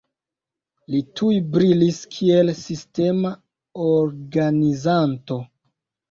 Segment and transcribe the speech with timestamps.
[0.91, 3.33] Li tuj brilis kiel sistema
[3.89, 5.39] organizanto.